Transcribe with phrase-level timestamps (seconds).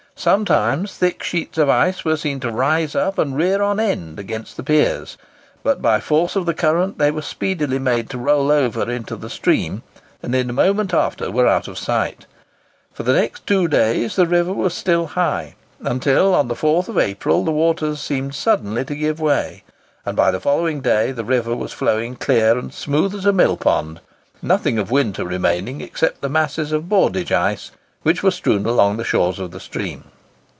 [0.17, 4.55] Sometimes thick sheets of ice were seen to rise up and rear on end against
[4.55, 5.17] the piers,
[5.63, 9.15] but by the force of the current they were speedily made to roll over into
[9.15, 9.81] the stream,
[10.21, 12.27] and in a moment after were out of sight.
[12.93, 13.13] For the
[13.47, 17.99] two next days the river was still high, until on the 4th April the waters
[17.99, 19.63] seemed suddenly to give way,
[20.05, 24.01] and by the following day the river was flowing clear and smooth as a millpond,
[24.39, 27.71] nothing of winter remaining except the masses of bordage ice
[28.03, 30.03] which were strewn along the shores of the stream.